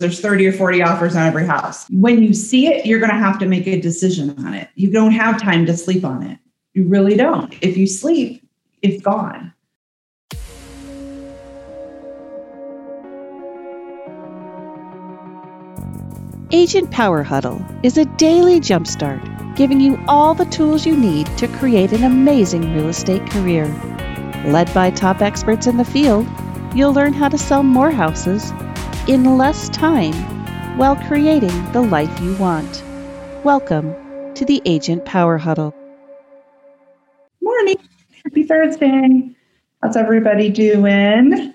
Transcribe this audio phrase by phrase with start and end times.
[0.00, 1.86] there's 30 or 40 offers on every house.
[1.90, 4.68] When you see it, you're going to have to make a decision on it.
[4.76, 6.38] You don't have time to sleep on it.
[6.74, 7.52] You really don't.
[7.62, 8.46] If you sleep,
[8.80, 9.52] it's gone.
[16.50, 21.48] Agent Power Huddle is a daily jumpstart, giving you all the tools you need to
[21.48, 23.66] create an amazing real estate career.
[24.46, 26.26] Led by top experts in the field,
[26.74, 28.52] you'll learn how to sell more houses
[29.08, 30.12] in less time
[30.76, 32.84] while creating the life you want.
[33.42, 33.94] Welcome
[34.34, 35.74] to the Agent Power Huddle.
[37.40, 37.76] Morning.
[38.22, 39.30] Happy Thursday.
[39.82, 41.54] How's everybody doing?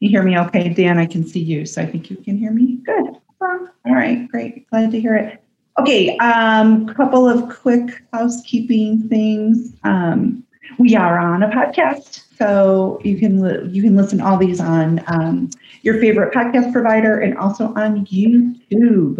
[0.00, 0.70] You hear me okay?
[0.70, 2.80] Dan, I can see you, so I think you can hear me.
[2.84, 3.16] Good.
[3.40, 4.68] All right, great.
[4.68, 5.40] Glad to hear it.
[5.78, 9.76] Okay, um, couple of quick housekeeping things.
[9.84, 10.44] Um,
[10.78, 15.50] we are on a podcast, so you can you can listen all these on um,
[15.82, 19.18] your favorite podcast provider and also on YouTube.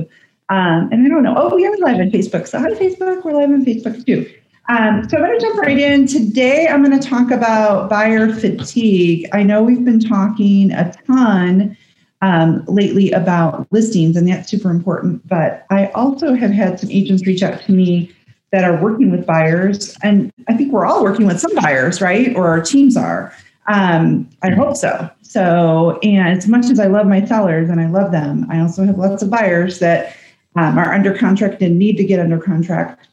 [0.48, 1.34] Um, and I don't know.
[1.36, 2.48] Oh, we are live on Facebook.
[2.48, 3.24] So hi, Facebook.
[3.24, 4.30] We're live on Facebook too.
[4.68, 6.06] Um, so I'm going to jump right in.
[6.06, 9.28] Today, I'm going to talk about buyer fatigue.
[9.32, 11.76] I know we've been talking a ton
[12.22, 15.26] um, lately about listings, and that's super important.
[15.26, 18.14] But I also have had some agents reach out to me
[18.52, 22.34] that are working with buyers, and I think we're all working with some buyers, right?
[22.34, 23.32] Or our teams are.
[23.68, 25.08] Um, I hope so.
[25.22, 28.84] So, and as much as I love my sellers and I love them, I also
[28.84, 30.16] have lots of buyers that
[30.56, 33.06] um, are under contract and need to get under contract.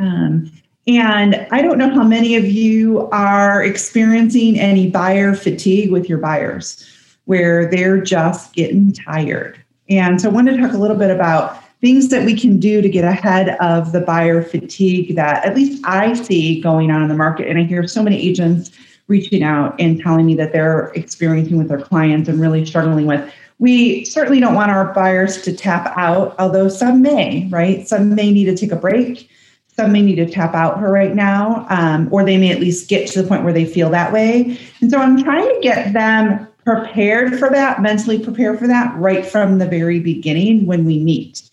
[0.00, 0.50] Um,
[0.88, 6.18] and I don't know how many of you are experiencing any buyer fatigue with your
[6.18, 6.84] buyers,
[7.26, 9.62] where they're just getting tired.
[9.88, 12.82] And so I wanted to talk a little bit about things that we can do
[12.82, 17.08] to get ahead of the buyer fatigue that at least I see going on in
[17.08, 17.48] the market.
[17.48, 18.70] And I hear so many agents
[19.08, 23.32] reaching out and telling me that they're experiencing with their clients and really struggling with.
[23.58, 27.86] We certainly don't want our buyers to tap out, although some may, right?
[27.88, 29.28] Some may need to take a break.
[29.68, 32.88] Some may need to tap out her right now, um, or they may at least
[32.88, 34.58] get to the point where they feel that way.
[34.80, 39.24] And so I'm trying to get them prepared for that, mentally prepared for that right
[39.24, 41.49] from the very beginning when we meet.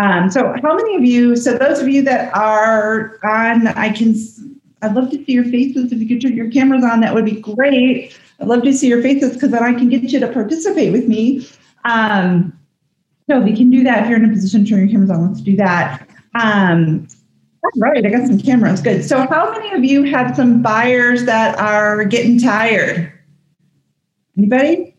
[0.00, 1.36] Um, so, how many of you?
[1.36, 4.14] So, those of you that are on, I can
[4.82, 5.92] I'd love to see your faces.
[5.92, 8.16] If you could turn your cameras on, that would be great.
[8.40, 11.06] I'd love to see your faces because then I can get you to participate with
[11.06, 11.46] me.
[11.84, 12.58] Um,
[13.28, 15.28] so we can do that if you're in a position to turn your cameras on.
[15.28, 16.08] Let's do that.
[16.34, 17.06] Um,
[17.62, 18.80] all right, I got some cameras.
[18.80, 19.04] Good.
[19.04, 23.12] So, how many of you have some buyers that are getting tired?
[24.38, 24.96] Anybody?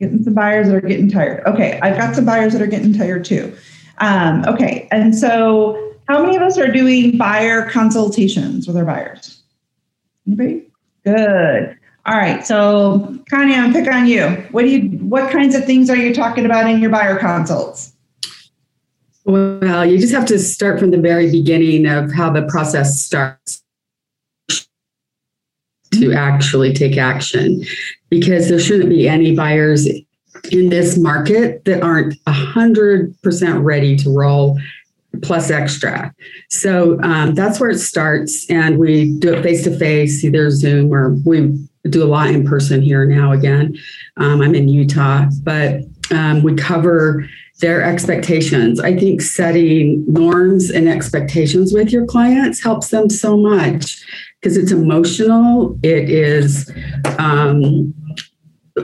[0.00, 1.44] Getting some buyers that are getting tired.
[1.46, 3.54] Okay, I've got some buyers that are getting tired too.
[4.00, 9.42] Um, okay, and so how many of us are doing buyer consultations with our buyers?
[10.26, 10.66] Anybody?
[11.04, 11.76] Good.
[12.06, 12.46] All right.
[12.46, 14.26] So, Connie, I'm pick on you.
[14.50, 14.88] What do you?
[14.98, 17.92] What kinds of things are you talking about in your buyer consults?
[19.24, 23.62] Well, you just have to start from the very beginning of how the process starts
[25.92, 27.64] to actually take action,
[28.08, 29.86] because there shouldn't be any buyers
[30.50, 34.58] in this market that aren't 100% ready to roll
[35.22, 36.14] plus extra.
[36.48, 38.48] So um, that's where it starts.
[38.50, 41.58] And we do it face to face, either Zoom or we
[41.88, 43.76] do a lot in person here now again.
[44.16, 45.80] Um, I'm in Utah, but
[46.10, 47.26] um, we cover
[47.60, 48.80] their expectations.
[48.80, 54.02] I think setting norms and expectations with your clients helps them so much
[54.40, 55.78] because it's emotional.
[55.82, 56.70] It is
[57.18, 57.94] um,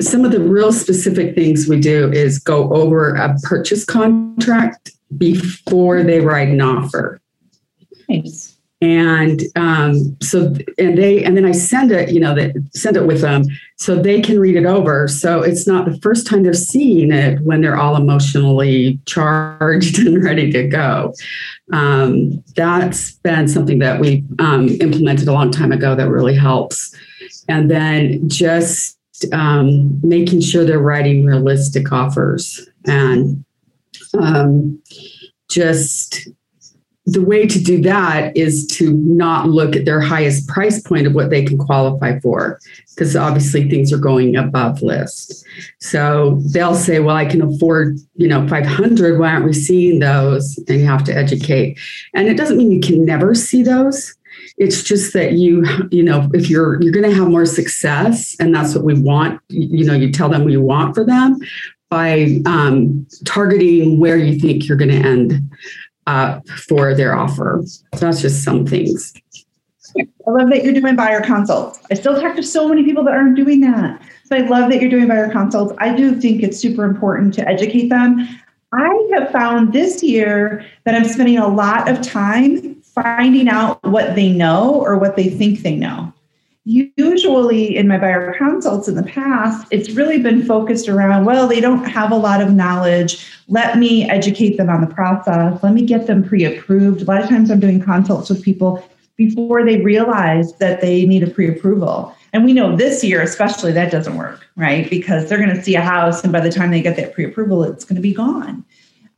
[0.00, 6.02] some of the real specific things we do is go over a purchase contract before
[6.02, 7.20] they write an offer.
[8.08, 8.56] Nice.
[8.82, 13.06] And um, so, and they, and then I send it, you know, that send it
[13.06, 13.44] with them
[13.76, 15.08] so they can read it over.
[15.08, 20.22] So it's not the first time they're seeing it when they're all emotionally charged and
[20.22, 21.14] ready to go.
[21.72, 26.94] Um, that's been something that we um, implemented a long time ago that really helps.
[27.48, 28.95] And then just
[29.32, 32.68] um, making sure they're writing realistic offers.
[32.86, 33.44] And
[34.18, 34.82] um,
[35.48, 36.28] just
[37.06, 41.14] the way to do that is to not look at their highest price point of
[41.14, 42.58] what they can qualify for
[42.90, 45.44] because obviously things are going above list.
[45.80, 50.58] So they'll say well i can afford you know 500 why aren't we seeing those?
[50.66, 51.78] And you have to educate.
[52.12, 54.15] And it doesn't mean you can never see those
[54.58, 58.54] it's just that you you know if you're you're going to have more success and
[58.54, 61.38] that's what we want you know you tell them what you want for them
[61.88, 65.50] by um, targeting where you think you're going to end
[66.06, 67.62] up for their offer.
[67.92, 69.12] That's just some things.
[69.98, 71.78] I love that you're doing buyer consults.
[71.90, 74.02] I still talk to so many people that aren't doing that.
[74.24, 75.74] So I love that you're doing buyer consults.
[75.78, 78.28] I do think it's super important to educate them.
[78.72, 84.16] I have found this year that I'm spending a lot of time finding out what
[84.16, 86.12] they know or what they think they know.
[86.64, 91.60] Usually, in my buyer consults in the past, it's really been focused around, well, they
[91.60, 93.24] don't have a lot of knowledge.
[93.46, 95.62] Let me educate them on the process.
[95.62, 97.02] Let me get them pre approved.
[97.02, 98.84] A lot of times, I'm doing consults with people
[99.16, 102.12] before they realize that they need a pre approval.
[102.32, 104.90] And we know this year, especially, that doesn't work, right?
[104.90, 107.26] Because they're going to see a house, and by the time they get that pre
[107.26, 108.64] approval, it's going to be gone.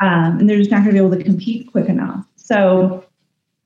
[0.00, 2.26] Um, and they're just not going to be able to compete quick enough.
[2.36, 3.06] So,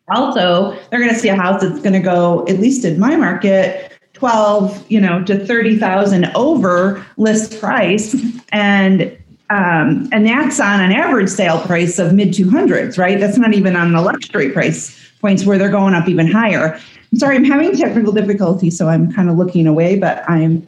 [0.09, 3.17] also, they're going to see a house that's going to go, at least in my
[3.17, 8.15] market, 12, you know, to 30,000 over list price.
[8.51, 9.17] And
[9.51, 13.21] um, and that's on an average sale price of mid 200s, right?
[13.21, 16.75] That's not even on the luxury price points where they're going up even higher.
[17.13, 20.67] I'm sorry, I'm having technical difficulty, so I'm kind of looking away, but I'm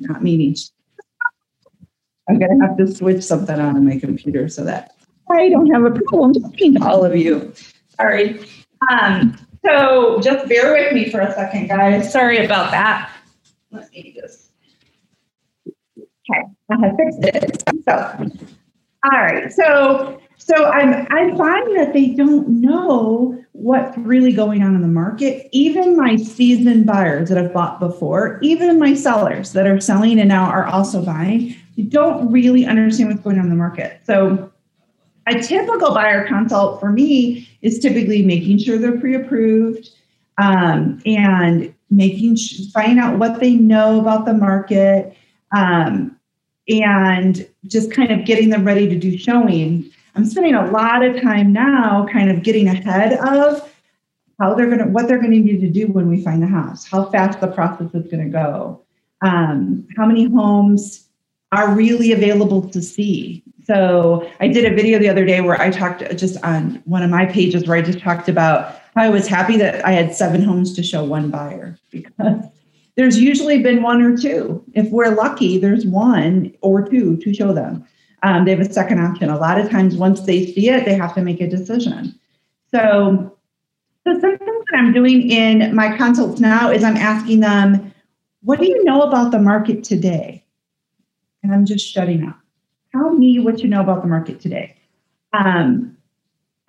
[0.00, 0.56] not meaning.
[2.28, 4.96] I'm going to have to switch something on my computer so that
[5.30, 7.52] I don't have a problem talking to all of you.
[8.00, 8.40] Sorry.
[8.90, 12.12] Um, so just bear with me for a second, guys.
[12.12, 13.12] Sorry about that.
[13.70, 14.50] Let me just.
[15.98, 17.64] Okay, I have fixed it.
[17.86, 18.30] So,
[19.04, 19.52] all right.
[19.52, 24.88] So, so I'm I find that they don't know what's really going on in the
[24.88, 25.48] market.
[25.52, 30.28] Even my seasoned buyers that have bought before, even my sellers that are selling and
[30.28, 31.56] now are also buying,
[31.88, 34.00] don't really understand what's going on in the market.
[34.04, 34.52] So
[35.30, 39.90] a typical buyer consult for me is typically making sure they're pre-approved
[40.38, 42.36] um, and making
[42.72, 45.16] finding out what they know about the market
[45.56, 46.16] um,
[46.68, 49.90] and just kind of getting them ready to do showing.
[50.14, 53.68] I'm spending a lot of time now kind of getting ahead of
[54.38, 56.46] how they're going to what they're going to need to do when we find the
[56.46, 58.80] house how fast the process is going to go
[59.22, 61.08] um, how many homes
[61.52, 65.70] are really available to see so I did a video the other day where I
[65.70, 69.28] talked just on one of my pages where I just talked about how I was
[69.28, 72.44] happy that I had seven homes to show one buyer because
[72.96, 74.64] there's usually been one or two.
[74.72, 77.86] If we're lucky, there's one or two to show them.
[78.22, 79.28] Um, they have a second option.
[79.28, 82.18] A lot of times, once they see it, they have to make a decision.
[82.74, 83.36] So,
[84.04, 87.94] so something that I'm doing in my consults now is I'm asking them,
[88.42, 90.42] "What do you know about the market today?"
[91.44, 92.37] And I'm just shutting up
[92.92, 94.76] tell me what you know about the market today.
[95.32, 95.96] Um,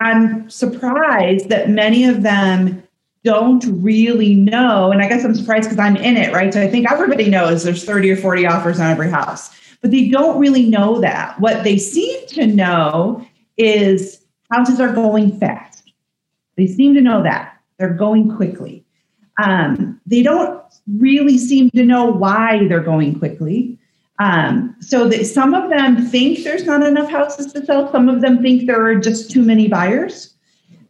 [0.00, 2.82] I'm surprised that many of them
[3.22, 4.90] don't really know.
[4.90, 6.52] And I guess I'm surprised because I'm in it, right?
[6.52, 9.50] So I think everybody knows there's 30 or 40 offers on every house,
[9.82, 11.38] but they don't really know that.
[11.38, 13.26] What they seem to know
[13.58, 15.92] is houses are going fast.
[16.56, 17.58] They seem to know that.
[17.78, 18.84] They're going quickly.
[19.42, 20.62] Um, they don't
[20.98, 23.78] really seem to know why they're going quickly.
[24.20, 27.90] Um, so that some of them think there's not enough houses to sell.
[27.90, 30.34] Some of them think there are just too many buyers.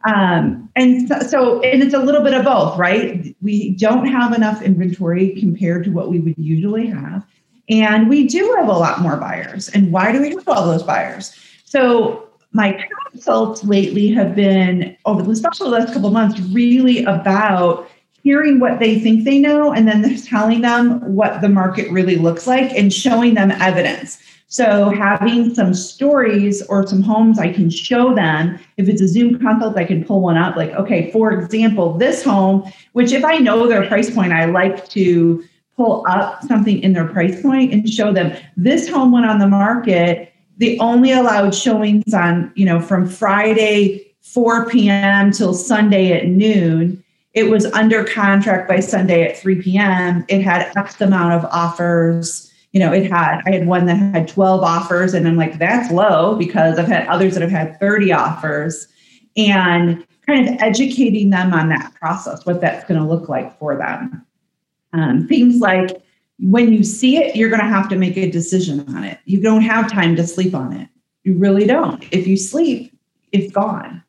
[0.05, 3.37] Um, and so, and it's a little bit of both, right?
[3.41, 7.25] We don't have enough inventory compared to what we would usually have.
[7.69, 9.69] And we do have a lot more buyers.
[9.69, 11.33] And why do we have all those buyers?
[11.65, 15.29] So my consults lately have been, over the
[15.69, 17.89] last couple months, really about
[18.23, 22.47] hearing what they think they know and then telling them what the market really looks
[22.47, 24.19] like and showing them evidence.
[24.49, 28.59] So having some stories or some homes I can show them.
[28.77, 30.57] If it's a Zoom consult, I can pull one up.
[30.57, 34.89] Like, okay, for example, this home, which if I know their price point, I like
[34.89, 35.45] to
[35.77, 39.47] pull up something in their price point and show them this home went on the
[39.47, 40.33] market.
[40.59, 45.31] They only allowed showings on, you know, from Friday 4 p.m.
[45.31, 50.25] till Sunday at noon it was under contract by Sunday at 3 p.m.
[50.29, 52.53] It had X amount of offers.
[52.73, 55.93] You know, it had, I had one that had 12 offers, and I'm like, that's
[55.93, 58.89] low because I've had others that have had 30 offers.
[59.37, 63.77] And kind of educating them on that process, what that's going to look like for
[63.77, 64.27] them.
[64.93, 66.03] Um, things like
[66.41, 69.19] when you see it, you're going to have to make a decision on it.
[69.25, 70.89] You don't have time to sleep on it.
[71.23, 72.05] You really don't.
[72.11, 72.93] If you sleep,
[73.31, 74.03] it's gone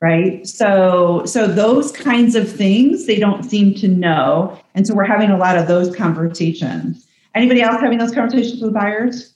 [0.00, 0.46] right?
[0.46, 4.58] So so those kinds of things they don't seem to know.
[4.74, 7.06] And so we're having a lot of those conversations.
[7.34, 9.34] Anybody else having those conversations with buyers?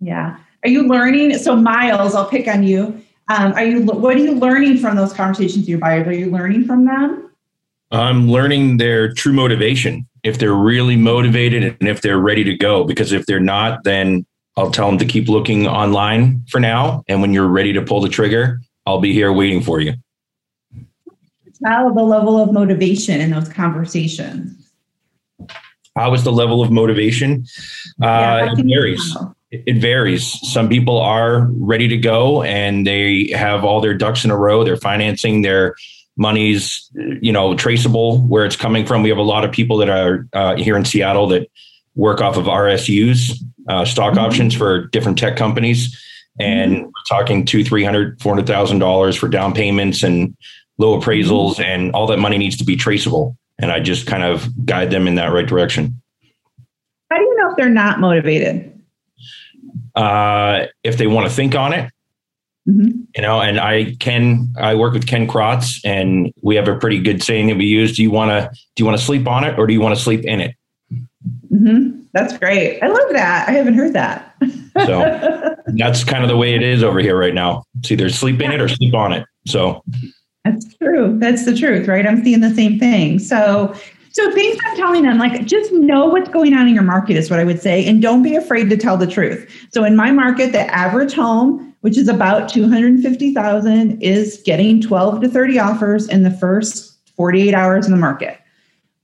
[0.00, 0.38] Yeah.
[0.64, 1.36] Are you learning?
[1.38, 3.02] So miles i'll pick on you.
[3.28, 6.06] Um, are you what are you learning from those conversations with your buyers?
[6.06, 7.30] Are you learning from them?
[7.90, 12.84] I'm learning their true motivation if they're really motivated and if they're ready to go.
[12.84, 14.26] Because if they're not then
[14.56, 17.04] i'll tell them to keep looking online for now.
[17.06, 19.94] And when you're ready to pull the trigger I'll be here waiting for you.
[21.64, 24.70] tell the level of motivation in those conversations?
[25.96, 27.44] How is the level of motivation?
[28.00, 29.16] Yeah, Uh, it varies.
[29.50, 30.24] It varies.
[30.52, 34.62] Some people are ready to go and they have all their ducks in a row.
[34.64, 35.74] They're financing their
[36.16, 36.88] money's,
[37.20, 39.02] you know, traceable where it's coming from.
[39.02, 41.50] We have a lot of people that are uh, here in Seattle that
[41.96, 44.18] work off of RSUs, uh, stock Mhm.
[44.22, 45.96] options for different tech companies,
[46.38, 50.36] and we're talking two, three hundred, four hundred thousand dollars for down payments and
[50.78, 53.36] low appraisals, and all that money needs to be traceable.
[53.58, 56.00] And I just kind of guide them in that right direction.
[57.10, 58.80] How do you know if they're not motivated?
[59.94, 61.90] Uh, if they want to think on it,
[62.68, 63.06] Mhm.
[63.16, 67.00] you know and i ken i work with ken krotz and we have a pretty
[67.00, 69.42] good saying that we use do you want to do you want to sleep on
[69.42, 70.54] it or do you want to sleep in it
[71.52, 72.04] Mhm.
[72.12, 72.80] That's great.
[72.82, 73.48] I love that.
[73.48, 74.34] I haven't heard that.
[74.86, 78.40] So- that's kind of the way it is over here right now it's either sleep
[78.40, 79.82] in it or sleep on it so
[80.44, 81.18] That's true.
[81.18, 82.06] That's the truth, right?
[82.06, 83.18] I'm seeing the same thing.
[83.18, 83.74] So,
[84.12, 87.28] so things I'm telling them, like, just know what's going on in your market is
[87.30, 89.46] what I would say, and don't be afraid to tell the truth.
[89.72, 95.28] So, in my market, the average home, which is about 250,000, is getting 12 to
[95.28, 98.38] 30 offers in the first 48 hours in the market.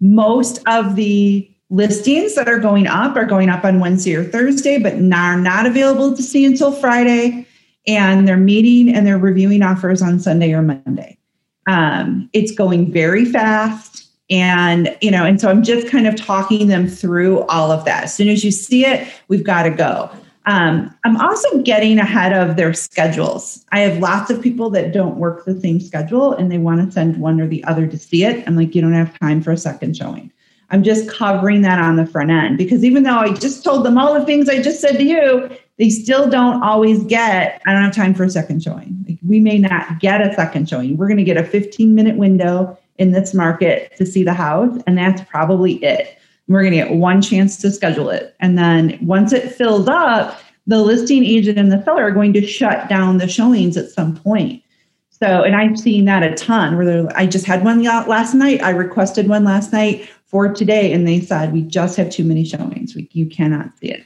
[0.01, 4.79] Most of the listings that are going up are going up on Wednesday or Thursday,
[4.79, 7.47] but are not available to see until Friday.
[7.87, 11.19] And they're meeting and they're reviewing offers on Sunday or Monday.
[11.67, 16.69] Um, it's going very fast and you know and so i'm just kind of talking
[16.69, 18.05] them through all of that.
[18.05, 20.11] As soon as you see it we've got to go.
[20.47, 23.65] Um, i'm also getting ahead of their schedules.
[23.73, 26.93] I have lots of people that don't work the same schedule and they want to
[26.93, 28.47] send one or the other to see it.
[28.47, 30.33] I'm like you don't have time for a second showing
[30.75, 32.59] i'm just covering that on the front end.
[32.59, 35.49] Because even though i just told them all the things i just said to you
[35.79, 39.05] they still don't always get i don't have time for a second showing.
[39.09, 40.97] Like we may not get a second showing.
[40.97, 44.77] We're going to get a 15 minute window in this market to see the house
[44.87, 46.19] and that's probably it.
[46.49, 48.35] We're going to get one chance to schedule it.
[48.41, 52.47] And then once it fills up the listing agent and the seller are going to
[52.47, 54.63] shut down the showings at some point.
[55.11, 58.63] So and i've seen that a ton where i just had one last night.
[58.63, 62.45] I requested one last night for today and they said we just have too many
[62.45, 64.05] showings we, you cannot see it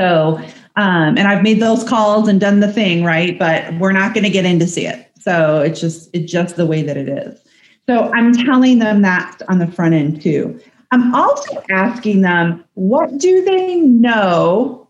[0.00, 0.38] so,
[0.76, 3.38] um, and I've made those calls and done the thing, right?
[3.38, 5.10] But we're not going to get in to see it.
[5.20, 7.38] So it's just it's just the way that it is.
[7.86, 10.58] So I'm telling them that on the front end too.
[10.92, 14.88] I'm also asking them what do they know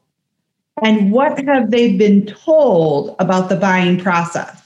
[0.84, 4.62] and what have they been told about the buying process.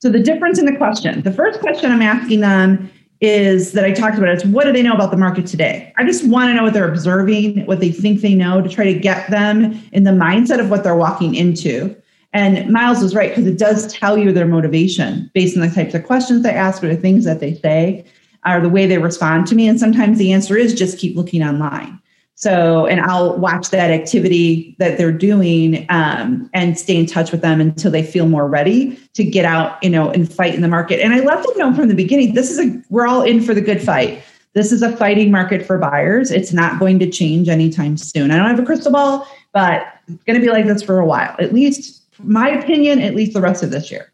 [0.00, 1.20] So the difference in the question.
[1.22, 2.90] The first question I'm asking them
[3.20, 5.92] is that I talked about It's what do they know about the market today?
[5.96, 8.84] I just want to know what they're observing, what they think they know to try
[8.84, 11.96] to get them in the mindset of what they're walking into.
[12.32, 15.94] And Miles was right because it does tell you their motivation based on the types
[15.94, 18.04] of questions they ask or the things that they say
[18.46, 19.66] or the way they respond to me.
[19.66, 22.00] And sometimes the answer is just keep looking online.
[22.40, 27.40] So, and I'll watch that activity that they're doing um, and stay in touch with
[27.40, 30.68] them until they feel more ready to get out, you know, and fight in the
[30.68, 31.00] market.
[31.00, 33.54] And I let them know from the beginning, this is a, we're all in for
[33.54, 34.22] the good fight.
[34.52, 36.30] This is a fighting market for buyers.
[36.30, 38.30] It's not going to change anytime soon.
[38.30, 41.04] I don't have a crystal ball, but it's going to be like this for a
[41.04, 44.12] while, at least, my opinion, at least the rest of this year.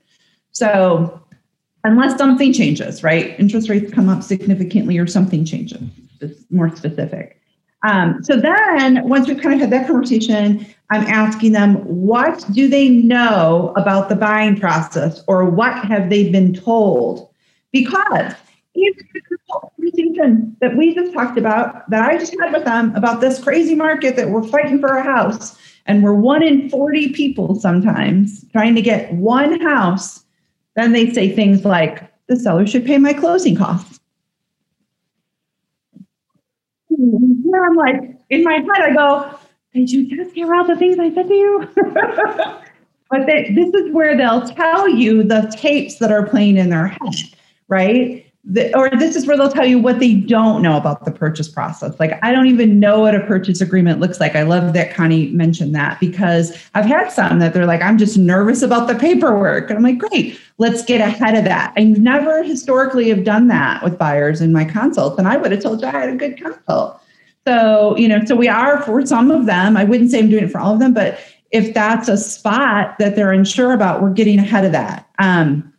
[0.52, 1.20] So,
[1.84, 3.38] unless something changes, right?
[3.38, 5.82] Interest rates come up significantly or something changes,
[6.22, 7.42] it's more specific.
[7.84, 12.66] Um, so then, once we've kind of had that conversation, I'm asking them, what do
[12.66, 17.28] they know about the buying process or what have they been told?
[17.72, 18.32] Because
[18.74, 23.20] even the conversation that we just talked about, that I just had with them about
[23.20, 27.54] this crazy market that we're fighting for a house, and we're one in 40 people
[27.54, 30.24] sometimes trying to get one house,
[30.76, 33.93] then they say things like, the seller should pay my closing costs.
[37.54, 39.38] And I'm like, in my head, I go,
[39.72, 41.68] did you just hear all the things I said to you?
[43.10, 46.88] but they, this is where they'll tell you the tapes that are playing in their
[46.88, 47.14] head,
[47.68, 48.20] right?
[48.46, 51.48] The, or this is where they'll tell you what they don't know about the purchase
[51.48, 51.98] process.
[51.98, 54.36] Like, I don't even know what a purchase agreement looks like.
[54.36, 58.18] I love that Connie mentioned that because I've had some that they're like, I'm just
[58.18, 59.70] nervous about the paperwork.
[59.70, 61.72] And I'm like, great, let's get ahead of that.
[61.76, 65.62] I never historically have done that with buyers in my consults, and I would have
[65.62, 67.00] told you I had a good consult.
[67.46, 69.76] So, you know, so we are for some of them.
[69.76, 71.18] I wouldn't say I'm doing it for all of them, but
[71.50, 75.08] if that's a spot that they're unsure about, we're getting ahead of that.
[75.18, 75.72] Um,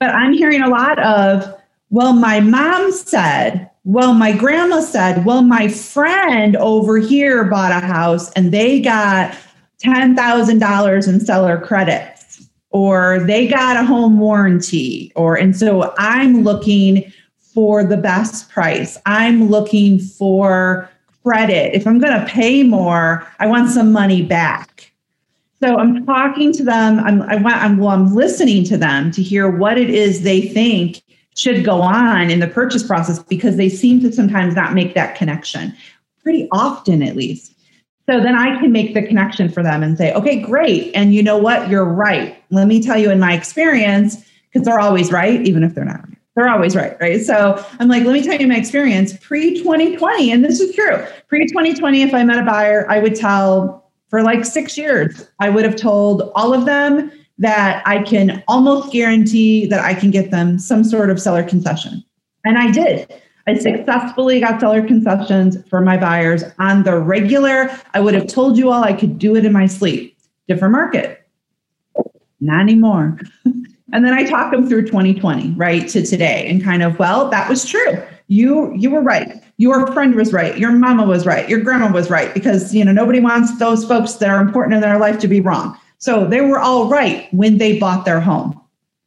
[0.00, 1.54] but I'm hearing a lot of,
[1.90, 7.86] well, my mom said, well, my grandma said, well, my friend over here bought a
[7.86, 9.34] house and they got
[9.84, 12.48] $10,000 in seller credits.
[12.76, 17.10] or they got a home warranty, or and so I'm looking
[17.56, 18.98] for the best price.
[19.06, 20.90] I'm looking for
[21.22, 21.74] credit.
[21.74, 24.92] If I'm going to pay more, I want some money back.
[25.62, 27.00] So I'm talking to them.
[27.00, 30.42] I'm I want I'm well, I'm listening to them to hear what it is they
[30.42, 31.02] think
[31.34, 35.16] should go on in the purchase process because they seem to sometimes not make that
[35.16, 35.74] connection
[36.22, 37.54] pretty often at least.
[38.04, 40.92] So then I can make the connection for them and say, okay, great.
[40.94, 41.70] And you know what?
[41.70, 42.36] You're right.
[42.50, 44.22] Let me tell you in my experience,
[44.52, 46.15] because they're always right, even if they're not right.
[46.36, 47.20] They're always right, right?
[47.22, 50.30] So I'm like, let me tell you my experience pre 2020.
[50.30, 51.02] And this is true.
[51.28, 55.48] Pre 2020, if I met a buyer, I would tell for like six years, I
[55.48, 60.30] would have told all of them that I can almost guarantee that I can get
[60.30, 62.04] them some sort of seller concession.
[62.44, 63.12] And I did.
[63.46, 67.70] I successfully got seller concessions for my buyers on the regular.
[67.94, 70.18] I would have told you all I could do it in my sleep.
[70.48, 71.26] Different market.
[72.40, 73.18] Not anymore.
[73.92, 77.48] and then I talk them through 2020, right, to today and kind of, well, that
[77.48, 78.02] was true.
[78.28, 79.42] You you were right.
[79.56, 80.58] Your friend was right.
[80.58, 81.48] Your mama was right.
[81.48, 84.80] Your grandma was right because, you know, nobody wants those folks that are important in
[84.80, 85.78] their life to be wrong.
[85.98, 88.60] So they were all right when they bought their home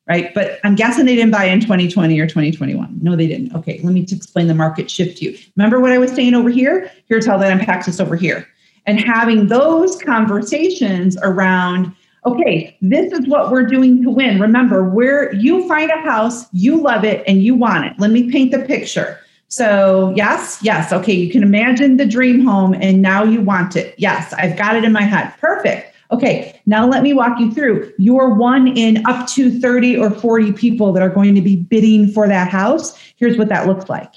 [0.10, 0.34] right?
[0.34, 3.00] But I'm guessing they didn't buy in 2020 or 2021.
[3.02, 3.56] No, they didn't.
[3.56, 5.38] Okay, let me explain the market shift to you.
[5.56, 6.92] Remember what I was saying over here?
[7.08, 8.48] Here's how that impacts us over here.
[8.88, 11.96] And having those conversations around,
[12.26, 14.40] okay, this is what we're doing to win.
[14.40, 17.94] Remember, where you find a house, you love it, and you want it.
[17.98, 19.20] Let me paint the picture.
[19.50, 23.96] So, yes, yes, okay, you can imagine the dream home and now you want it.
[23.98, 25.34] Yes, I've got it in my head.
[25.40, 25.96] Perfect.
[26.12, 27.92] Okay, now let me walk you through.
[27.98, 32.12] You're one in up to 30 or 40 people that are going to be bidding
[32.12, 32.96] for that house.
[33.16, 34.14] Here's what that looks like.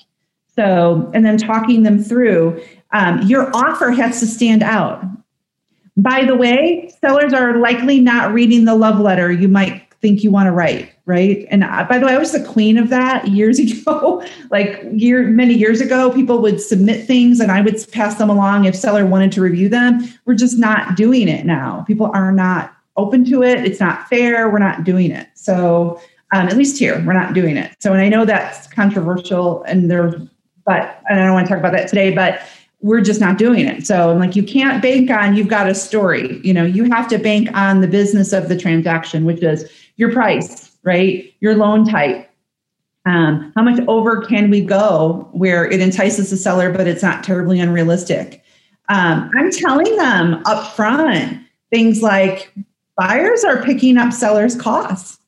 [0.54, 5.02] So, and then talking them through, um, your offer has to stand out.
[5.96, 10.30] By the way, sellers are likely not reading the love letter you might think you
[10.30, 11.46] want to write right?
[11.50, 15.54] And by the way i was the queen of that years ago like year many
[15.54, 19.32] years ago people would submit things and i would pass them along if seller wanted
[19.32, 20.02] to review them.
[20.24, 21.84] We're just not doing it now.
[21.86, 23.64] People are not open to it.
[23.64, 24.50] It's not fair.
[24.50, 25.28] We're not doing it.
[25.34, 26.00] So
[26.34, 27.74] um, at least here we're not doing it.
[27.80, 30.14] So and i know that's controversial and there's
[30.64, 32.42] but and i don't want to talk about that today but
[32.82, 33.86] we're just not doing it.
[33.86, 36.40] So I'm like, you can't bank on you've got a story.
[36.42, 40.12] You know, you have to bank on the business of the transaction, which is your
[40.12, 41.32] price, right?
[41.40, 42.28] Your loan type.
[43.06, 47.24] Um, how much over can we go where it entices the seller, but it's not
[47.24, 48.42] terribly unrealistic?
[48.88, 51.40] Um, I'm telling them up front
[51.70, 52.52] things like
[52.96, 55.18] buyers are picking up sellers' costs.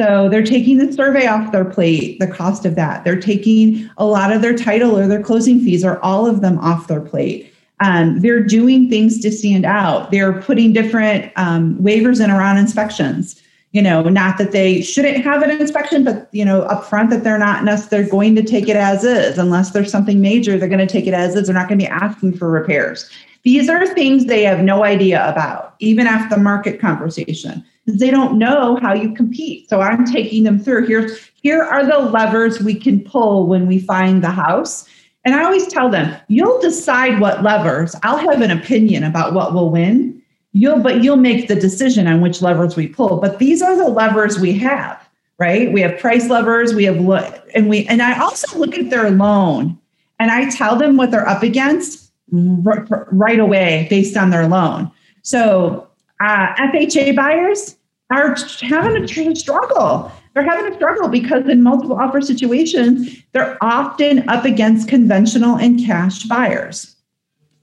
[0.00, 3.04] So they're taking the survey off their plate, the cost of that.
[3.04, 6.58] They're taking a lot of their title or their closing fees or all of them
[6.60, 7.52] off their plate.
[7.80, 10.10] Um, they're doing things to stand out.
[10.10, 15.42] They're putting different um, waivers in around inspections you know not that they shouldn't have
[15.42, 19.04] an inspection but you know upfront that they're not necessarily going to take it as
[19.04, 21.78] is unless there's something major they're going to take it as is they're not going
[21.78, 23.08] to be asking for repairs
[23.44, 28.38] these are things they have no idea about even after the market conversation they don't
[28.38, 29.68] know how you compete.
[29.68, 30.86] So i'm taking them through.
[30.86, 34.88] Here here are the levers we can pull when we find the house.
[35.24, 39.52] And i always tell them you'll decide what levers i'll have an opinion about what
[39.52, 40.22] will win.
[40.52, 43.20] You'll but you'll make the decision on which levers we pull.
[43.20, 45.06] But these are the levers we have
[45.38, 45.72] right?
[45.72, 49.10] We have price levers we have look and we and i also look at their
[49.10, 49.78] loan
[50.18, 54.90] and i tell them what they're up against right away based on their loan.
[55.22, 55.89] So
[56.20, 57.76] uh, fha buyers
[58.10, 64.28] are having a struggle they're having a struggle because in multiple offer situations they're often
[64.28, 66.96] up against conventional and cash buyers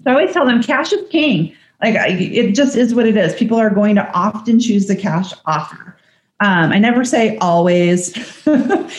[0.04, 3.36] so i always tell them cash is king like it just is what it is.
[3.36, 5.96] People are going to often choose the cash offer.
[6.40, 8.16] Um, I never say always,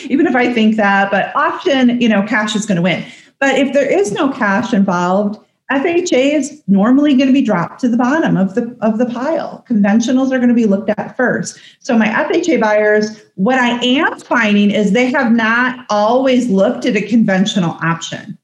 [0.09, 3.05] even if I think that, but often, you know, cash is going to win.
[3.39, 5.39] But if there is no cash involved,
[5.71, 9.63] FHA is normally going to be dropped to the bottom of the of the pile.
[9.69, 11.59] Conventionals are going to be looked at first.
[11.79, 16.95] So my FHA buyers, what I am finding is they have not always looked at
[16.95, 18.37] a conventional option.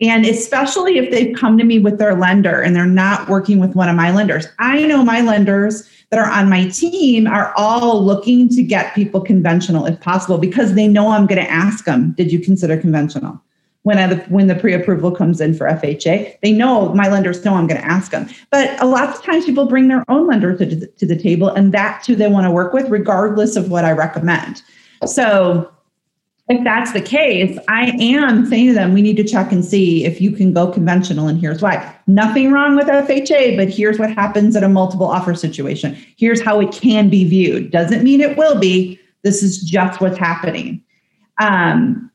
[0.00, 3.74] And especially if they've come to me with their lender and they're not working with
[3.74, 4.46] one of my lenders.
[4.58, 9.20] I know my lenders that are on my team are all looking to get people
[9.20, 13.40] conventional if possible because they know I'm going to ask them, did you consider conventional?
[13.86, 17.68] When, I, when the pre-approval comes in for FHA, they know my lenders know I'm
[17.68, 18.28] going to ask them.
[18.50, 21.72] But a lot of times people bring their own lender to, to the table, and
[21.72, 24.60] that's who they want to work with, regardless of what I recommend.
[25.04, 25.70] So
[26.48, 30.04] if that's the case, I am saying to them, we need to check and see
[30.04, 31.96] if you can go conventional, and here's why.
[32.08, 35.96] Nothing wrong with FHA, but here's what happens at a multiple offer situation.
[36.16, 37.70] Here's how it can be viewed.
[37.70, 38.98] Doesn't mean it will be.
[39.22, 40.82] This is just what's happening.
[41.40, 42.10] Um,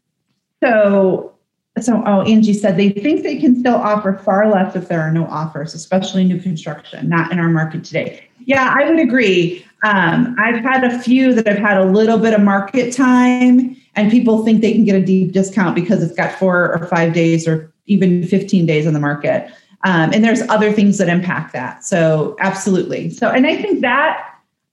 [0.62, 1.31] so,
[1.82, 5.12] so oh, Angie said they think they can still offer far less if there are
[5.12, 8.28] no offers, especially new construction, not in our market today.
[8.40, 9.66] Yeah, I would agree.
[9.84, 14.12] Um, I've had a few that have had a little bit of market time, and
[14.12, 17.48] people think they can get a deep discount because it's got four or five days
[17.48, 19.52] or even 15 days on the market.
[19.84, 21.84] Um, and there's other things that impact that.
[21.84, 23.10] So, absolutely.
[23.10, 24.28] So, and I think that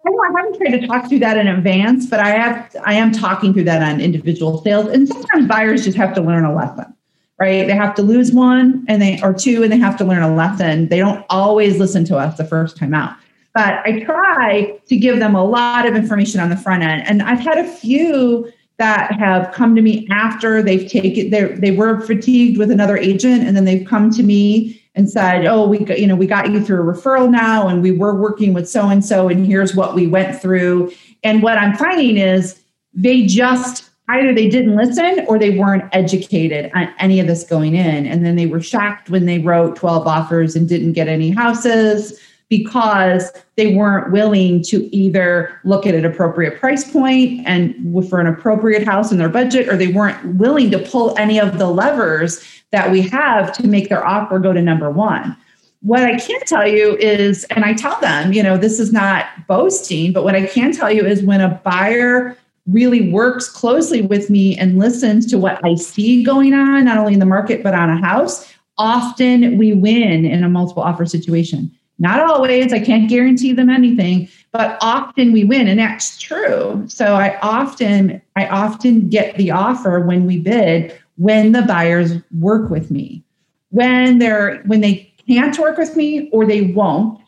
[0.07, 2.77] I, know I haven't tried to talk through that in advance, but I have.
[2.85, 6.45] I am talking through that on individual sales, and sometimes buyers just have to learn
[6.45, 6.95] a lesson
[7.39, 7.67] right?
[7.67, 10.35] They have to lose one and they or two and they have to learn a
[10.35, 10.89] lesson.
[10.89, 13.15] They don't always listen to us the first time out.
[13.55, 17.07] But I try to give them a lot of information on the front end.
[17.07, 21.73] And I've had a few that have come to me after they've taken they they
[21.73, 25.85] were fatigued with another agent and then they've come to me and said, "Oh, we
[25.97, 28.89] you know, we got you through a referral now and we were working with so
[28.89, 30.93] and so and here's what we went through."
[31.25, 32.61] And what I'm finding is
[32.95, 37.75] they just either they didn't listen or they weren't educated on any of this going
[37.75, 41.31] in and then they were shocked when they wrote 12 offers and didn't get any
[41.31, 42.19] houses
[42.49, 47.75] because they weren't willing to either look at an appropriate price point and
[48.09, 51.59] for an appropriate house in their budget, or they weren't willing to pull any of
[51.59, 55.37] the levers that we have to make their offer go to number one.
[55.83, 59.27] What I can tell you is, and I tell them, you know, this is not
[59.47, 62.37] boasting, but what I can tell you is when a buyer
[62.69, 67.15] really works closely with me and listens to what I see going on, not only
[67.15, 71.71] in the market, but on a house, often we win in a multiple offer situation.
[71.99, 76.85] Not always, I can't guarantee them anything, but often we win and that's true.
[76.89, 82.71] So I often I often get the offer when we bid when the buyers work
[82.71, 83.25] with me.
[83.71, 87.21] When they're when they can't work with me or they won't,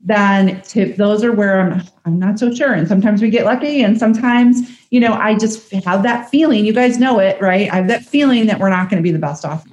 [0.00, 0.62] then
[0.96, 2.72] those are where I'm I'm not so sure.
[2.72, 6.64] And sometimes we get lucky and sometimes, you know, I just have that feeling.
[6.64, 7.70] You guys know it, right?
[7.72, 9.68] I have that feeling that we're not going to be the best offer.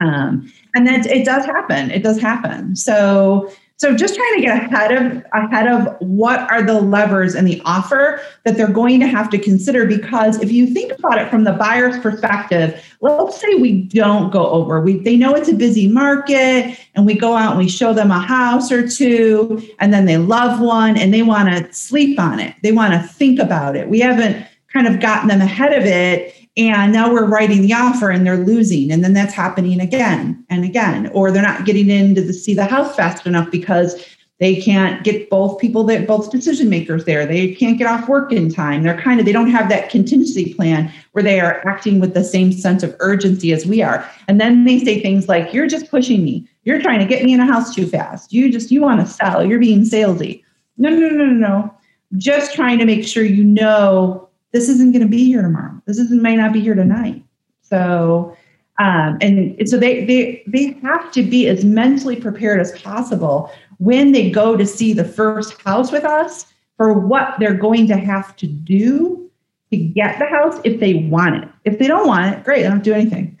[0.00, 1.90] Um, and that it does happen.
[1.90, 2.76] It does happen.
[2.76, 7.44] So so just trying to get ahead of ahead of what are the levers in
[7.44, 11.28] the offer that they're going to have to consider because if you think about it
[11.28, 14.80] from the buyer's perspective, let's say we don't go over.
[14.80, 18.10] We they know it's a busy market and we go out and we show them
[18.10, 22.40] a house or two and then they love one and they want to sleep on
[22.40, 22.54] it.
[22.62, 23.90] They want to think about it.
[23.90, 28.10] We haven't kind of gotten them ahead of it and now we're writing the offer
[28.10, 28.90] and they're losing.
[28.90, 31.08] And then that's happening again and again.
[31.08, 34.02] Or they're not getting in to see the house fast enough because
[34.38, 37.24] they can't get both people that both decision makers there.
[37.24, 38.82] They can't get off work in time.
[38.82, 42.24] They're kind of they don't have that contingency plan where they are acting with the
[42.24, 44.08] same sense of urgency as we are.
[44.28, 46.46] And then they say things like you're just pushing me.
[46.64, 48.32] You're trying to get me in a house too fast.
[48.32, 49.44] You just you want to sell.
[49.44, 50.42] You're being salesy.
[50.76, 51.74] No no no no no.
[52.16, 54.25] Just trying to make sure you know
[54.56, 55.82] this isn't going to be here tomorrow.
[55.84, 57.22] This isn't may not be here tonight.
[57.60, 58.34] So,
[58.78, 63.52] um, and, and so they they they have to be as mentally prepared as possible
[63.76, 66.46] when they go to see the first house with us
[66.78, 69.30] for what they're going to have to do
[69.70, 71.48] to get the house if they want it.
[71.66, 73.38] If they don't want it, great, they don't do anything.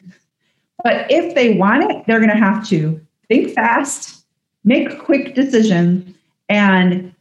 [0.84, 4.26] But if they want it, they're going to have to think fast,
[4.64, 6.14] make quick decisions,
[6.50, 7.14] and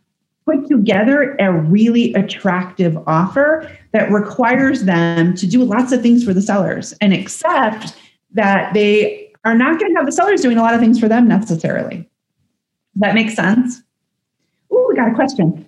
[0.46, 6.34] put together a really attractive offer that requires them to do lots of things for
[6.34, 7.96] the sellers and accept
[8.34, 11.08] that they are not going to have the sellers doing a lot of things for
[11.08, 12.08] them necessarily.
[12.96, 13.82] That makes sense?
[14.72, 15.68] Oh, we got a question.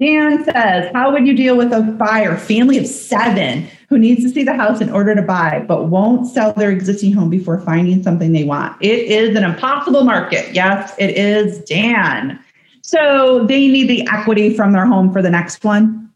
[0.00, 4.30] Dan says, How would you deal with a buyer, family of seven, who needs to
[4.30, 8.02] see the house in order to buy, but won't sell their existing home before finding
[8.02, 8.76] something they want?
[8.82, 10.52] It is an impossible market.
[10.54, 12.38] Yes, it is, Dan.
[12.82, 16.10] So they need the equity from their home for the next one.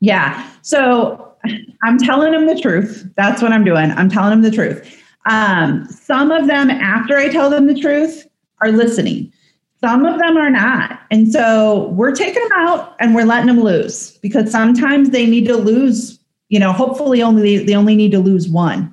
[0.00, 0.48] Yeah.
[0.62, 1.34] So
[1.82, 3.08] I'm telling them the truth.
[3.16, 3.90] That's what I'm doing.
[3.92, 5.02] I'm telling them the truth.
[5.26, 8.26] Um, some of them, after I tell them the truth,
[8.60, 9.32] are listening.
[9.80, 11.00] Some of them are not.
[11.10, 15.46] And so we're taking them out and we're letting them lose because sometimes they need
[15.46, 18.92] to lose, you know, hopefully only they only need to lose one.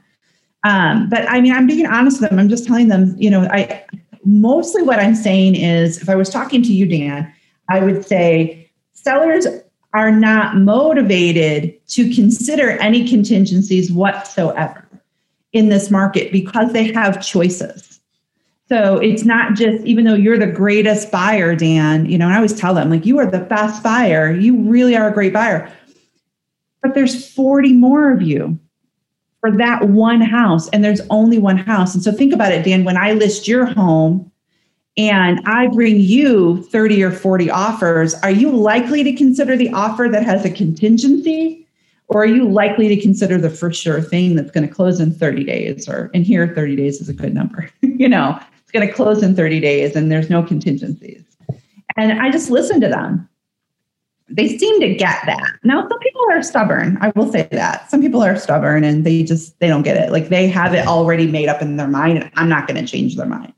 [0.64, 2.40] Um, but I mean, I'm being honest with them.
[2.40, 3.84] I'm just telling them, you know, I
[4.26, 7.32] mostly what I'm saying is if I was talking to you, Dan,
[7.70, 9.48] I would say sellers
[9.94, 14.88] are not motivated to consider any contingencies whatsoever
[15.54, 18.02] in this market because they have choices.
[18.68, 22.38] So it's not just, even though you're the greatest buyer, Dan, you know, and I
[22.38, 25.72] always tell them, like, you are the best buyer, you really are a great buyer.
[26.82, 28.60] but there's 40 more of you
[29.46, 31.94] for that one house, and there's only one house.
[31.94, 34.32] And so think about it, Dan, when I list your home
[34.98, 40.10] and I bring you 30 or 40 offers, are you likely to consider the offer
[40.12, 41.68] that has a contingency?
[42.08, 45.14] Or are you likely to consider the for sure thing that's going to close in
[45.14, 45.88] 30 days?
[45.88, 47.70] Or in here, 30 days is a good number.
[47.82, 51.24] you know, it's going to close in 30 days and there's no contingencies.
[51.98, 53.30] And I just listen to them.
[54.28, 55.60] They seem to get that.
[55.64, 56.98] Now, some people are stubborn.
[57.00, 57.90] I will say that.
[57.92, 60.12] Some people are stubborn and they just they don't get it.
[60.12, 62.92] Like they have it already made up in their mind and I'm not going to
[62.92, 63.54] change their mind.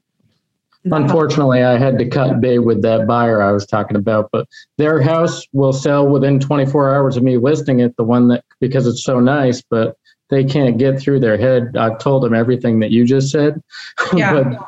[0.91, 5.01] Unfortunately, I had to cut bait with that buyer I was talking about, but their
[5.01, 9.03] house will sell within 24 hours of me listing it, the one that because it's
[9.03, 9.97] so nice, but
[10.29, 11.75] they can't get through their head.
[11.77, 13.61] I've told them everything that you just said,
[14.13, 14.33] Yeah.
[14.43, 14.67] but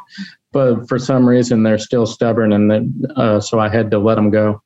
[0.52, 4.16] but for some reason they're still stubborn, and then uh, so I had to let
[4.16, 4.62] them go.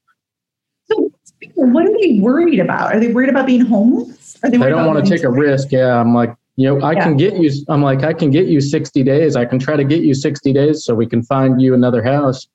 [0.86, 1.12] So
[1.56, 2.94] what are they worried about?
[2.94, 4.38] Are they worried about being homeless?
[4.44, 5.72] Are They worried don't want to take a risk.
[5.72, 7.52] Yeah, I'm like, you know, I can get you.
[7.68, 9.36] I'm like, I can get you 60 days.
[9.36, 12.48] I can try to get you 60 days so we can find you another house.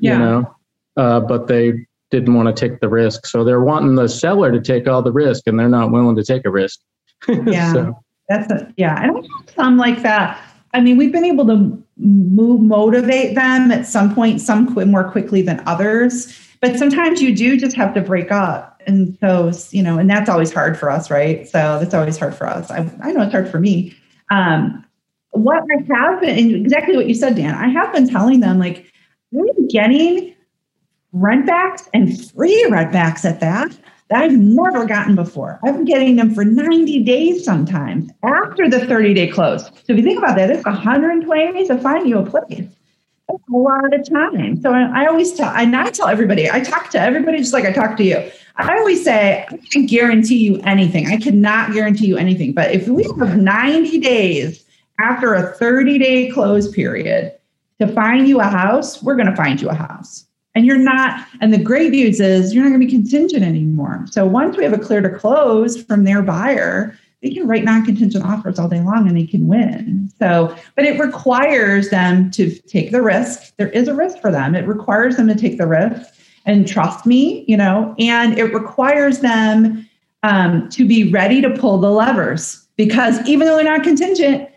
[0.00, 0.12] Yeah.
[0.12, 0.56] You know,
[0.96, 4.60] uh, but they didn't want to take the risk, so they're wanting the seller to
[4.60, 6.80] take all the risk, and they're not willing to take a risk.
[7.46, 7.72] Yeah.
[7.72, 8.98] So, That's a, yeah.
[8.98, 10.42] I don't have some like that.
[10.74, 15.08] I mean, we've been able to move, motivate them at some point, some qu- more
[15.10, 16.38] quickly than others.
[16.62, 18.80] But sometimes you do just have to break up.
[18.86, 21.46] And so, you know, and that's always hard for us, right?
[21.46, 22.70] So that's always hard for us.
[22.70, 23.94] I, I know it's hard for me.
[24.30, 24.84] Um,
[25.32, 28.58] what I have been, and exactly what you said, Dan, I have been telling them,
[28.58, 28.86] like,
[29.32, 30.34] we're getting
[31.12, 33.76] rent backs and free rent backs at that
[34.08, 35.58] that I've never gotten before.
[35.64, 39.66] I've been getting them for 90 days sometimes after the 30 day close.
[39.66, 42.68] So if you think about that, it's 120 days to find you a place.
[43.32, 44.60] A lot of time.
[44.60, 47.64] So I, I always tell, and I tell everybody, I talk to everybody just like
[47.64, 48.30] I talk to you.
[48.56, 51.06] I always say, I can't guarantee you anything.
[51.06, 52.52] I cannot guarantee you anything.
[52.52, 54.64] But if we have 90 days
[55.00, 57.32] after a 30 day close period
[57.80, 60.26] to find you a house, we're going to find you a house.
[60.54, 64.06] And you're not, and the great news is you're not going to be contingent anymore.
[64.10, 68.24] So once we have a clear to close from their buyer, they can write non-contingent
[68.24, 70.10] offers all day long and they can win.
[70.18, 73.54] So, but it requires them to take the risk.
[73.56, 74.54] There is a risk for them.
[74.54, 76.12] It requires them to take the risk
[76.44, 79.88] and trust me, you know, and it requires them
[80.24, 84.48] um, to be ready to pull the levers because even though they're not contingent,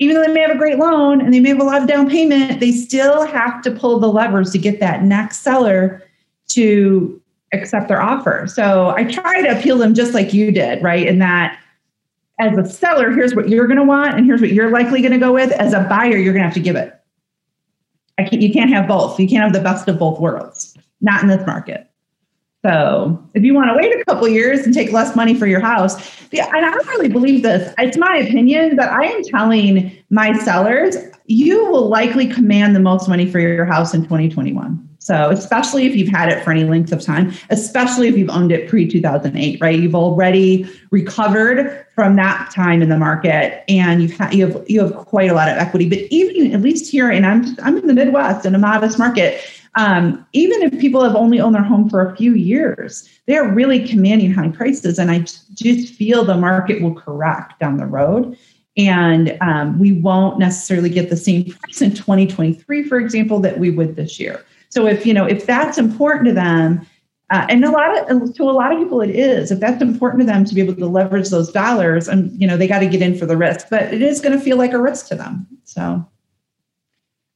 [0.00, 1.86] even though they may have a great loan and they may have a lot of
[1.86, 6.02] down payment, they still have to pull the levers to get that next seller
[6.48, 7.20] to
[7.52, 8.48] accept their offer.
[8.48, 11.06] So I try to appeal them just like you did, right?
[11.06, 11.60] In that
[12.42, 15.12] as a seller, here's what you're going to want and here's what you're likely going
[15.12, 15.52] to go with.
[15.52, 16.98] As a buyer, you're going to have to give it.
[18.18, 19.18] I can't, you can't have both.
[19.18, 21.88] You can't have the best of both worlds, not in this market.
[22.64, 25.60] So if you want to wait a couple years and take less money for your
[25.60, 25.96] house,
[26.32, 27.74] and I don't really believe this.
[27.78, 33.08] It's my opinion, but I am telling my sellers, you will likely command the most
[33.08, 34.88] money for your house in 2021.
[35.02, 38.52] So especially if you've had it for any length of time, especially if you've owned
[38.52, 39.76] it pre 2008, right?
[39.76, 44.94] You've already recovered from that time in the market, and you've you have you have
[44.94, 45.88] quite a lot of equity.
[45.88, 49.40] But even at least here, and I'm I'm in the Midwest in a modest market,
[49.74, 53.84] um, even if people have only owned their home for a few years, they're really
[53.84, 55.00] commanding high prices.
[55.00, 58.38] And I just feel the market will correct down the road.
[58.76, 63.70] And um, we won't necessarily get the same price in 2023, for example, that we
[63.70, 64.44] would this year.
[64.72, 66.86] So if you know if that's important to them,
[67.30, 69.50] uh, and a lot of to a lot of people it is.
[69.50, 72.56] If that's important to them to be able to leverage those dollars, and you know
[72.56, 74.72] they got to get in for the risk, but it is going to feel like
[74.72, 75.46] a risk to them.
[75.64, 76.06] So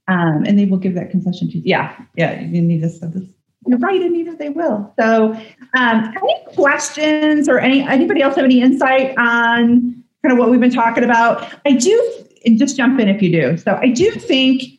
[0.08, 3.24] um, and they will give that concession to yeah yeah you need to say this
[3.66, 5.32] you're right anita they will so
[5.76, 10.60] um, any questions or any anybody else have any insight on kind of what we've
[10.60, 14.10] been talking about i do and just jump in if you do so i do
[14.12, 14.75] think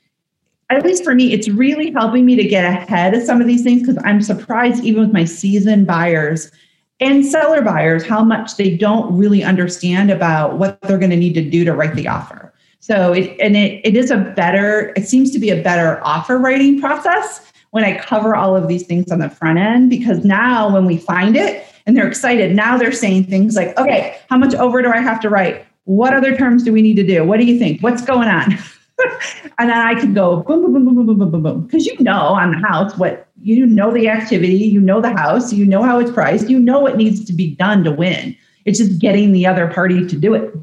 [0.70, 3.64] at least for me it's really helping me to get ahead of some of these
[3.64, 6.52] things because i'm surprised even with my seasoned buyers
[7.00, 11.34] and seller buyers how much they don't really understand about what they're going to need
[11.34, 12.48] to do to write the offer
[12.88, 16.38] so it and it, it is a better, it seems to be a better offer
[16.38, 20.72] writing process when I cover all of these things on the front end because now
[20.74, 24.56] when we find it and they're excited, now they're saying things like, okay, how much
[24.56, 25.66] over do I have to write?
[25.84, 27.26] What other terms do we need to do?
[27.26, 27.82] What do you think?
[27.82, 28.58] What's going on?
[29.60, 31.62] and then I can go boom, boom, boom, boom, boom, boom, boom, boom, boom.
[31.62, 35.54] Because you know on the house what you know the activity, you know the house,
[35.54, 38.36] you know how it's priced, you know what needs to be done to win.
[38.66, 40.54] It's just getting the other party to do it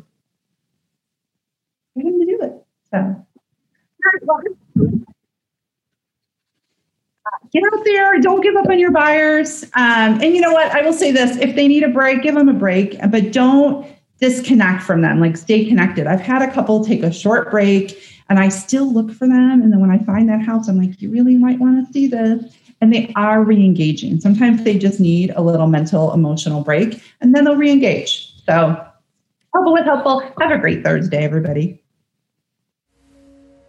[1.97, 2.67] get him to do it.
[2.91, 3.27] So,
[7.53, 8.21] get out there.
[8.21, 9.65] Don't give up on your buyers.
[9.75, 10.73] Um, and you know what?
[10.73, 13.87] I will say this: if they need a break, give them a break, but don't
[14.21, 15.21] disconnect from them.
[15.21, 16.07] Like stay connected.
[16.07, 19.63] I've had a couple take a short break, and I still look for them.
[19.63, 22.07] And then when I find that house, I'm like, you really might want to see
[22.07, 22.55] this.
[22.81, 24.21] And they are re-engaging.
[24.21, 28.35] Sometimes they just need a little mental, emotional break, and then they'll re-engage.
[28.45, 28.85] So, oh,
[29.55, 30.21] hope it was helpful.
[30.41, 31.84] Have a great Thursday, everybody.